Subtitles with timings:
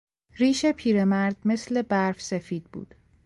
[0.35, 2.95] ریش پیرمرد مثل برف سفید بود.